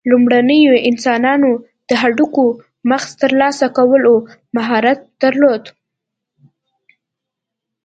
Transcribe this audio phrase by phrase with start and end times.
[0.09, 1.51] لومړنیو انسانانو
[1.89, 2.45] د هډوکو
[2.89, 4.13] مغز ترلاسه کولو
[4.55, 5.63] مهارت درلود.